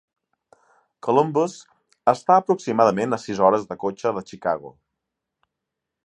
Columbus 1.07 1.57
està 2.13 2.37
aproximadament 2.43 3.13
a 3.17 3.19
sis 3.25 3.41
hores 3.49 3.67
de 3.73 3.77
cotxe 3.83 4.13
de 4.15 4.23
Chicago. 4.31 4.73